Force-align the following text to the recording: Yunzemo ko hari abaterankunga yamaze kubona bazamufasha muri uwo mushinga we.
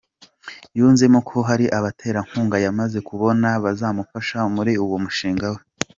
Yunzemo 0.77 1.19
ko 1.29 1.37
hari 1.49 1.65
abaterankunga 1.77 2.57
yamaze 2.65 2.97
kubona 3.07 3.47
bazamufasha 3.63 4.39
muri 4.55 4.71
uwo 4.83 4.97
mushinga 5.05 5.47
we. 5.55 5.61